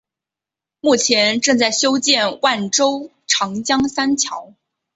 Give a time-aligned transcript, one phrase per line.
[0.79, 4.55] 目前正在修建万州长江三桥。